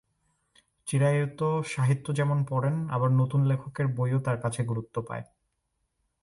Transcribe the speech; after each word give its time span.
চিরায়ত 0.87 1.41
সাহিত্য 1.65 2.05
যেমন 2.13 2.37
পড়েন, 2.43 2.75
আবার 2.89 3.09
নতুন 3.11 3.41
লেখকের 3.45 3.87
বইও 3.87 4.19
তাঁর 4.19 4.37
কাছে 4.41 4.61
গুরুত্ব 4.63 4.95
পায়। 5.07 5.25